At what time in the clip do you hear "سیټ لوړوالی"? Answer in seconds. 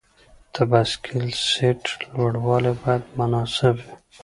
1.49-2.71